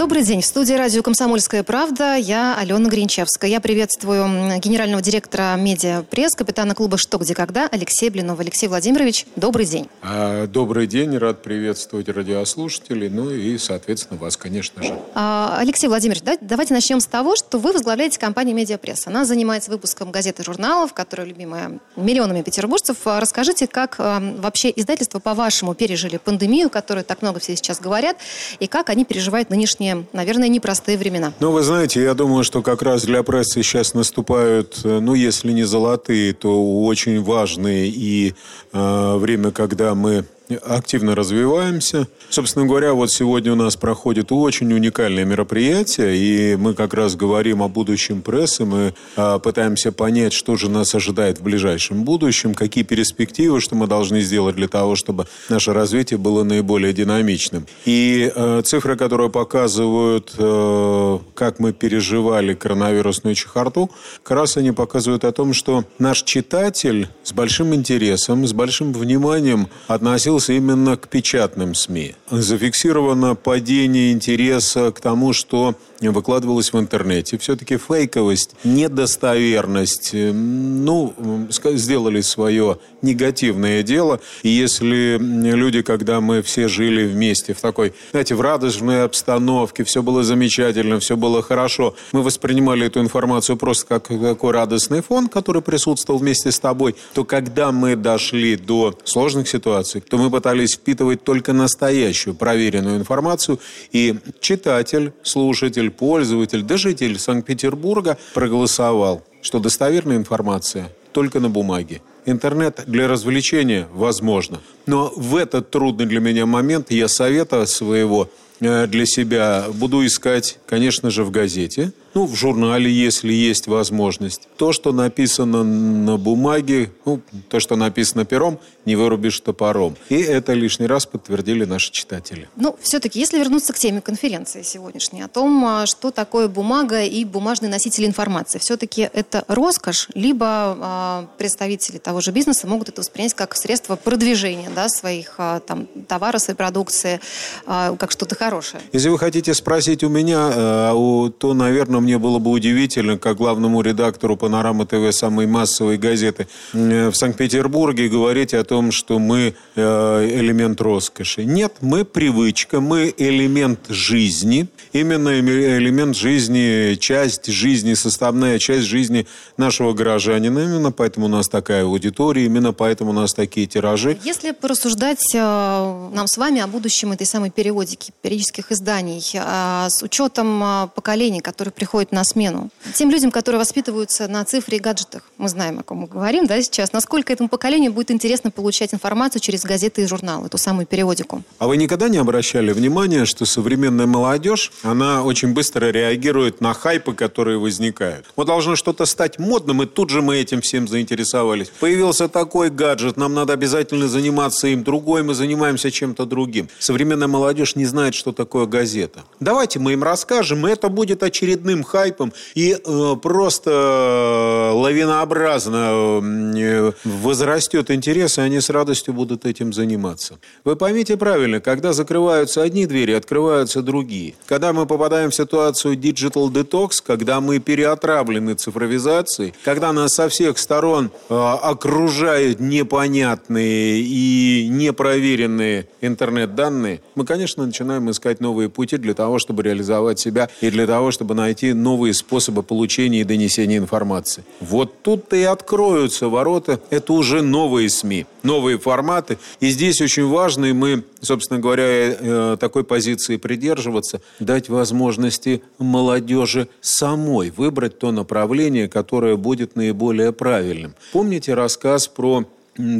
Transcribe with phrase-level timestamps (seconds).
[0.00, 0.40] Добрый день.
[0.40, 3.50] В студии радио «Комсомольская правда» я Алена Гринчевская.
[3.50, 8.40] Я приветствую генерального директора «Медиапресс», капитана клуба «Что, где, когда» Алексея Блинова.
[8.40, 9.90] Алексей Владимирович, добрый день.
[10.00, 11.18] А, добрый день.
[11.18, 14.98] Рад приветствовать радиослушателей, ну и, соответственно, вас, конечно же.
[15.14, 19.06] А, Алексей Владимирович, да, давайте начнем с того, что вы возглавляете компанию «Медиапресс».
[19.06, 22.96] Она занимается выпуском газет и журналов, которые любимая миллионами петербуржцев.
[23.04, 28.16] А расскажите, как вообще издательства, по-вашему, пережили пандемию, которую так много все сейчас говорят,
[28.60, 31.32] и как они переживают нынешний нынешние, наверное, непростые времена.
[31.40, 35.52] Ну, вы знаете, я думаю, что как раз для прессы сейчас наступают, э, ну, если
[35.52, 38.34] не золотые, то очень важные и
[38.72, 40.24] э, время, когда мы
[40.56, 42.06] активно развиваемся.
[42.28, 47.62] Собственно говоря, вот сегодня у нас проходит очень уникальное мероприятие, и мы как раз говорим
[47.62, 52.84] о будущем прессы, мы а, пытаемся понять, что же нас ожидает в ближайшем будущем, какие
[52.84, 57.66] перспективы, что мы должны сделать для того, чтобы наше развитие было наиболее динамичным.
[57.84, 63.90] И э, цифры, которые показывают, э, как мы переживали коронавирусную чехарду,
[64.22, 69.68] как раз они показывают о том, что наш читатель с большим интересом, с большим вниманием
[69.88, 72.14] относился относился именно к печатным СМИ.
[72.30, 77.36] Зафиксировано падение интереса к тому, что выкладывалось в интернете.
[77.36, 81.14] Все-таки фейковость, недостоверность, э, ну,
[81.50, 84.20] сделали свое негативное дело.
[84.42, 90.02] И если люди, когда мы все жили вместе в такой, знаете, в радужной обстановке, все
[90.02, 95.62] было замечательно, все было хорошо, мы воспринимали эту информацию просто как такой радостный фон, который
[95.62, 101.24] присутствовал вместе с тобой, то когда мы дошли до сложных ситуаций, то мы пытались впитывать
[101.24, 103.58] только настоящую, проверенную информацию,
[103.92, 112.00] и читатель, слушатель, пользователь, да житель Санкт-Петербурга проголосовал, что достоверная информация только на бумаге.
[112.26, 114.60] Интернет для развлечения возможно.
[114.86, 120.58] Но в этот трудный для меня момент я совета своего э, для себя буду искать,
[120.66, 124.48] конечно же, в газете, ну, в журнале, если есть возможность.
[124.56, 129.96] То, что написано на бумаге, ну, то, что написано пером, не вырубишь топором.
[130.08, 132.48] И это лишний раз подтвердили наши читатели.
[132.56, 137.24] Ну, все-таки, если вернуться к теме конференции сегодняшней, о том, а, что такое бумага и
[137.24, 143.34] бумажный носитель информации, все-таки это роскошь, либо э, представители того же бизнеса могут это воспринять
[143.34, 147.20] как средство продвижения да, своих э, там, товаров, своей продукции,
[147.66, 148.82] э, как что-то хорошее?
[148.92, 153.80] Если вы хотите спросить у меня, э, то, наверное, мне было бы удивительно, как главному
[153.82, 160.28] редактору «Панорама ТВ» самой массовой газеты э, в Санкт-Петербурге говорить о том, что мы э,
[160.32, 161.44] элемент роскоши.
[161.44, 164.68] Нет, мы привычка, мы элемент жизни.
[164.92, 170.58] Именно элемент жизни, часть жизни, составная часть жизни нашего гражданина.
[170.58, 174.18] Именно поэтому у нас такая аудитория, именно поэтому у нас такие тиражи.
[174.24, 180.90] Если порассуждать э, нам с вами о будущем этой самой периодики, периодических изданий, с учетом
[180.94, 182.70] поколений, которые приходят приходит на смену.
[182.94, 186.62] Тем людям, которые воспитываются на цифре и гаджетах, мы знаем, о ком мы говорим да,
[186.62, 191.42] сейчас, насколько этому поколению будет интересно получать информацию через газеты и журналы, эту самую периодику.
[191.58, 197.12] А вы никогда не обращали внимания, что современная молодежь, она очень быстро реагирует на хайпы,
[197.12, 198.26] которые возникают.
[198.36, 201.72] Вот должно что-то стать модным, и тут же мы этим всем заинтересовались.
[201.80, 204.84] Появился такой гаджет, нам надо обязательно заниматься им.
[204.84, 206.68] Другой мы занимаемся чем-то другим.
[206.78, 209.24] Современная молодежь не знает, что такое газета.
[209.40, 216.20] Давайте мы им расскажем, и это будет очередным большим хайпом и э, просто э, лавинообразно
[216.56, 220.38] э, возрастет интерес, и они с радостью будут этим заниматься.
[220.64, 224.34] Вы поймите правильно, когда закрываются одни двери, открываются другие.
[224.46, 230.58] Когда мы попадаем в ситуацию digital detox, когда мы переотравлены цифровизацией, когда нас со всех
[230.58, 239.62] сторон окружают непонятные и непроверенные интернет-данные, мы, конечно, начинаем искать новые пути для того, чтобы
[239.62, 244.44] реализовать себя и для того, чтобы найти новые способы получения и донесения информации.
[244.60, 246.80] Вот тут-то и откроются ворота.
[246.90, 249.38] Это уже новые СМИ, новые форматы.
[249.60, 256.68] И здесь очень важно, и мы, собственно говоря, э, такой позиции придерживаться, дать возможности молодежи
[256.80, 260.94] самой выбрать то направление, которое будет наиболее правильным.
[261.12, 262.44] Помните рассказ про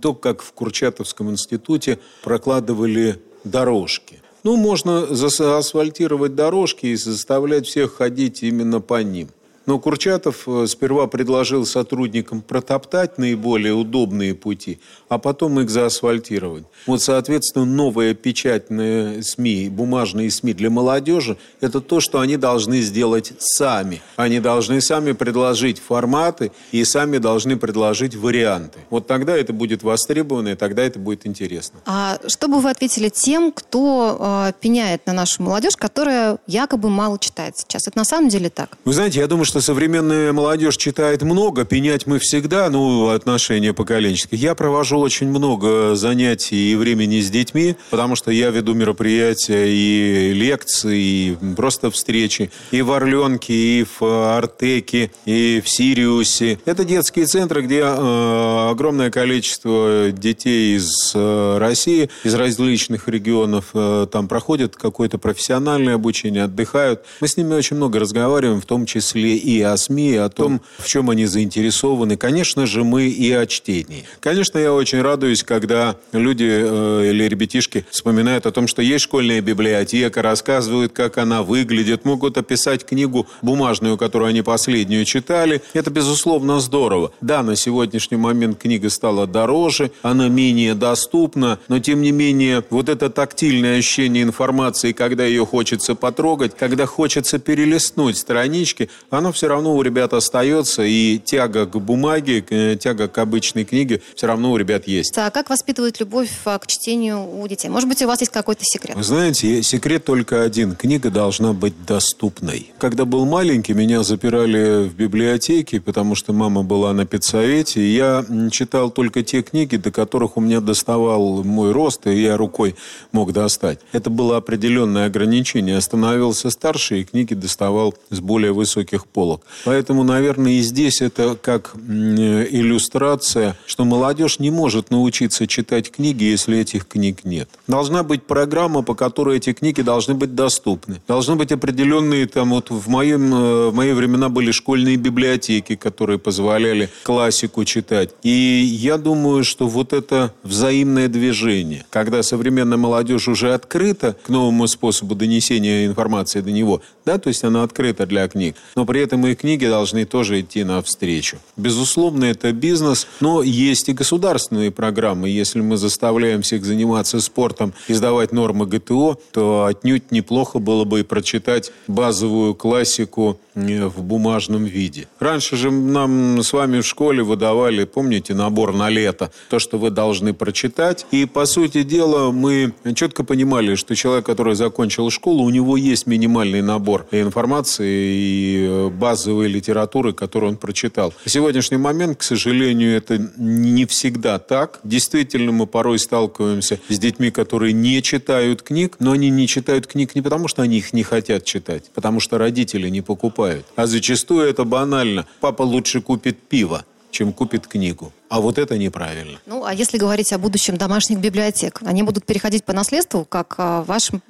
[0.00, 4.20] то, как в Курчатовском институте прокладывали дорожки.
[4.44, 9.28] Ну, можно заасфальтировать дорожки и заставлять всех ходить именно по ним.
[9.66, 14.78] Но Курчатов э, сперва предложил сотрудникам протоптать наиболее удобные пути,
[15.08, 16.64] а потом их заасфальтировать.
[16.86, 23.32] Вот, соответственно, новые печатные СМИ, бумажные СМИ для молодежи– это то, что они должны сделать
[23.38, 24.02] сами.
[24.16, 28.80] Они должны сами предложить форматы и сами должны предложить варианты.
[28.90, 31.80] Вот тогда это будет востребовано, и тогда это будет интересно.
[31.86, 34.18] А что бы вы ответили тем, кто
[34.48, 37.88] э, пеняет на нашу молодежь, которая якобы мало читает сейчас?
[37.88, 38.76] Это на самом деле так?
[38.84, 44.40] Вы знаете, я думаю, что современная молодежь читает много, пенять мы всегда, ну, отношения поколенческие.
[44.40, 50.32] Я провожу очень много занятий и времени с детьми, потому что я веду мероприятия и
[50.32, 56.58] лекции, и просто встречи и в Орленке, и в Артеке, и в Сириусе.
[56.64, 64.06] Это детские центры, где э, огромное количество детей из э, России, из различных регионов э,
[64.10, 67.04] там проходят какое-то профессиональное обучение, отдыхают.
[67.20, 70.60] Мы с ними очень много разговариваем, в том числе и о СМИ, и о том,
[70.78, 72.16] в чем они заинтересованы.
[72.16, 74.04] Конечно же, мы и о чтении.
[74.20, 79.40] Конечно, я очень радуюсь, когда люди э, или ребятишки вспоминают о том, что есть школьная
[79.40, 85.62] библиотека, рассказывают, как она выглядит, могут описать книгу бумажную, которую они последнюю читали.
[85.74, 87.12] Это, безусловно, здорово.
[87.20, 92.88] Да, на сегодняшний момент книга стала дороже, она менее доступна, но, тем не менее, вот
[92.88, 99.74] это тактильное ощущение информации, когда ее хочется потрогать, когда хочется перелистнуть странички, оно все равно
[99.74, 104.56] у ребят остается, и тяга к бумаге, э, тяга к обычной книге все равно у
[104.56, 105.12] ребят есть.
[105.18, 107.68] А как воспитывать любовь а, к чтению у детей?
[107.68, 108.96] Может быть, у вас есть какой-то секрет?
[108.96, 110.74] Вы знаете, секрет только один.
[110.76, 112.72] Книга должна быть доступной.
[112.78, 118.24] Когда был маленький, меня запирали в библиотеке, потому что мама была на педсовете, и я
[118.50, 122.76] читал только те книги, до которых у меня доставал мой рост, и я рукой
[123.12, 123.80] мог достать.
[123.92, 125.74] Это было определенное ограничение.
[125.74, 129.40] Я становился старше, и книги доставал с более высоких полок.
[129.64, 136.58] Поэтому, наверное, и здесь это как иллюстрация, что молодежь не может научиться читать книги, если
[136.58, 137.48] этих книг нет.
[137.66, 141.00] Должна быть программа, по которой эти книги должны быть доступны.
[141.08, 146.18] Должны быть определенные, там вот в, моем, э, в мои времена были школьные библиотеки, которые
[146.18, 148.10] позволяли классику читать.
[148.22, 154.66] И я думаю, что вот это взаимное движение, когда современная молодежь уже открыта к новому
[154.68, 159.13] способу донесения информации до него, да, то есть она открыта для книг, но при этом
[159.14, 161.38] и книги должны тоже идти навстречу.
[161.56, 165.28] Безусловно, это бизнес, но есть и государственные программы.
[165.28, 171.02] Если мы заставляем всех заниматься спортом, издавать нормы ГТО, то отнюдь неплохо было бы и
[171.02, 175.08] прочитать базовую классику э, в бумажном виде.
[175.20, 179.90] Раньше же нам с вами в школе выдавали, помните, набор на лето, то, что вы
[179.90, 181.06] должны прочитать.
[181.10, 186.06] И, по сути дела, мы четко понимали, что человек, который закончил школу, у него есть
[186.06, 191.12] минимальный набор информации и э, базовой литературы, которую он прочитал.
[191.26, 194.80] В сегодняшний момент, к сожалению, это не всегда так.
[194.82, 200.14] Действительно, мы порой сталкиваемся с детьми, которые не читают книг, но они не читают книг
[200.14, 203.66] не потому, что они их не хотят читать, потому что родители не покупают.
[203.76, 205.26] А зачастую это банально.
[205.40, 208.10] Папа лучше купит пиво, чем купит книгу.
[208.28, 209.38] А вот это неправильно.
[209.46, 213.82] Ну, а если говорить о будущем домашних библиотек, они будут переходить по наследству, как а,
[213.82, 214.22] в вашем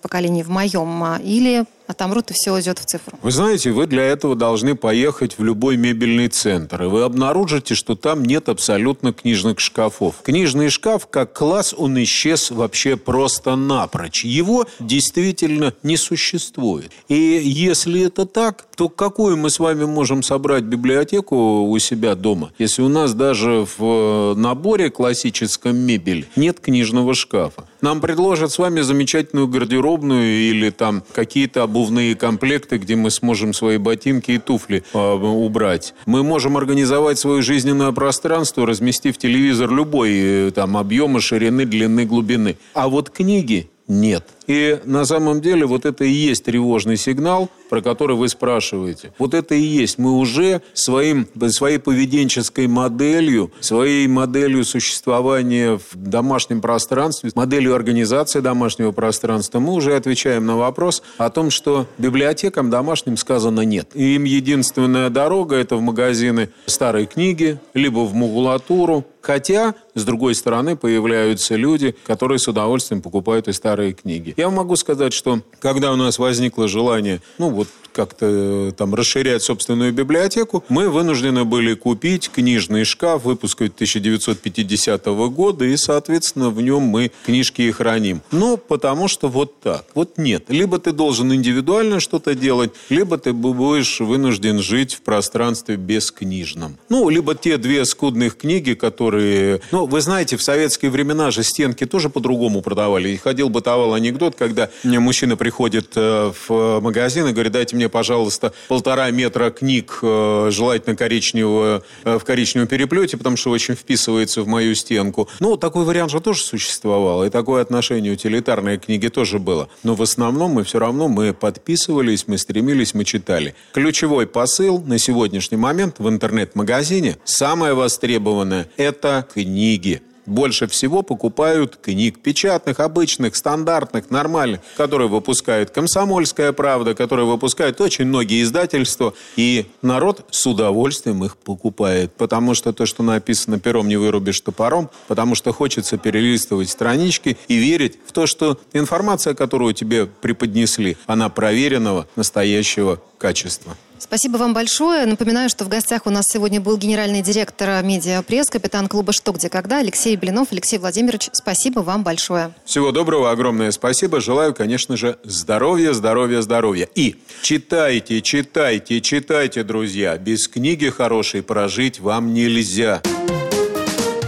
[0.00, 3.18] поколении, в моем, а, или отомрут и все идет в цифру?
[3.22, 7.94] Вы знаете, вы для этого должны поехать в любой мебельный центр, и вы обнаружите, что
[7.94, 10.16] там нет абсолютно книжных шкафов.
[10.22, 14.24] Книжный шкаф, как класс, он исчез вообще просто напрочь.
[14.24, 16.90] Его действительно не существует.
[17.08, 22.52] И если это так, то какую мы с вами можем собрать библиотеку у себя дома,
[22.58, 27.64] если у нас даже в наборе классическом мебель нет книжного шкафа.
[27.80, 33.78] Нам предложат с вами замечательную гардеробную или там какие-то обувные комплекты, где мы сможем свои
[33.78, 35.94] ботинки и туфли э, убрать.
[36.06, 42.56] Мы можем организовать свое жизненное пространство, разместив телевизор любой э, там объема, ширины, длины, глубины.
[42.74, 44.26] А вот книги нет.
[44.52, 49.14] И на самом деле вот это и есть тревожный сигнал, про который вы спрашиваете.
[49.18, 49.96] Вот это и есть.
[49.96, 58.92] Мы уже своим, своей поведенческой моделью, своей моделью существования в домашнем пространстве, моделью организации домашнего
[58.92, 63.88] пространства, мы уже отвечаем на вопрос о том, что библиотекам домашним сказано нет.
[63.94, 70.34] И им единственная дорога– это в магазины старой книги, либо в макулатуру, Хотя, с другой
[70.34, 74.34] стороны, появляются люди, которые с удовольствием покупают и старые книги.
[74.42, 79.42] Я могу сказать, что когда у нас возникло желание, ну вот как-то э, там расширять
[79.42, 86.82] собственную библиотеку, мы вынуждены были купить книжный шкаф выпуска 1950 года, и, соответственно, в нем
[86.82, 88.22] мы книжки и храним.
[88.30, 89.84] Но потому что вот так.
[89.94, 90.44] Вот нет.
[90.48, 96.78] Либо ты должен индивидуально что-то делать, либо ты будешь вынужден жить в пространстве бескнижном.
[96.88, 99.60] Ну, либо те две скудных книги, которые...
[99.70, 103.10] Ну, вы знаете, в советские времена же стенки тоже по-другому продавали.
[103.10, 108.52] И ходил, бытовал анекдот, когда мужчина приходит э, в магазин и говорит, дайте мне, пожалуйста,
[108.68, 114.48] полтора метра книг, э, желательно коричневого, э, в коричневом переплете, потому что очень вписывается в
[114.48, 115.28] мою стенку.
[115.40, 117.24] Ну, такой вариант же тоже существовал.
[117.24, 119.68] И такое отношение утилитарной книги тоже было.
[119.82, 123.54] Но в основном мы все равно мы подписывались, мы стремились, мы читали.
[123.72, 132.20] Ключевой посыл на сегодняшний момент в интернет-магазине самое востребованное– это книги больше всего покупают книг
[132.20, 139.14] печатных, обычных, стандартных, нормальных, которые выпускает «Комсомольская правда», которые выпускают очень многие издательства.
[139.36, 144.90] И народ с удовольствием их покупает, потому что то, что написано пером, не вырубишь топором,
[145.08, 151.28] потому что хочется перелистывать странички и верить в то, что информация, которую тебе преподнесли, она
[151.28, 153.76] проверенного, настоящего качества.
[154.02, 155.06] Спасибо вам большое.
[155.06, 159.48] Напоминаю, что в гостях у нас сегодня был генеральный директор медиапресс, капитан клуба «Что, где,
[159.48, 160.48] когда» Алексей Блинов.
[160.50, 162.52] Алексей Владимирович, спасибо вам большое.
[162.64, 164.20] Всего доброго, огромное спасибо.
[164.20, 166.88] Желаю, конечно же, здоровья, здоровья, здоровья.
[166.96, 170.18] И читайте, читайте, читайте, друзья.
[170.18, 173.02] Без книги хорошей прожить вам нельзя.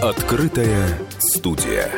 [0.00, 1.90] Открытая студия.